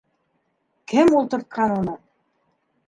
Кем 0.93 1.13
ултыртҡан 1.21 1.77
уны? 1.79 1.97